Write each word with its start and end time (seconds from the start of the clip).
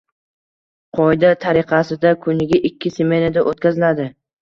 Qoida 0.99 1.31
tariqasida, 1.45 2.17
kuniga 2.25 2.65
ikki 2.73 2.97
smenada 2.99 3.49
o'tkaziladi. 3.55 4.15